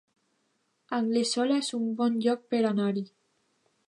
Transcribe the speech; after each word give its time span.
Anglesola 0.99 1.59
es 1.63 1.69
un 1.79 1.85
bon 2.01 2.17
lloc 2.23 2.41
per 2.55 2.63
anar-hi 2.71 3.05